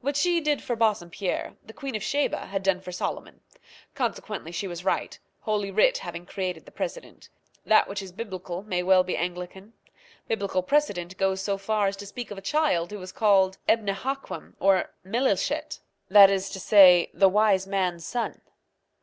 [0.00, 3.42] What she did for Bassompierre the Queen of Sheba had done for Solomon;
[3.94, 7.28] consequently she was right, Holy Writ having created the precedent.
[7.66, 9.74] That which is biblical may well be Anglican.
[10.28, 14.54] Biblical precedent goes so far as to speak of a child who was called Ebnehaquem
[14.60, 18.40] or Melilechet that is to say, the Wise Man's son.